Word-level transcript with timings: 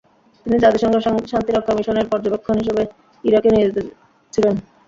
তিনি 0.45 0.57
জাতিসংঘ 0.59 0.95
শান্তি 1.31 1.51
রক্ষা 1.51 1.73
মিশনের 1.77 2.09
পর্যবেক্ষক 2.11 2.55
হিসেবে 2.61 2.83
ইরাকে 3.23 3.49
নিয়োজিত 3.51 3.77
ছিলেন। 4.33 4.55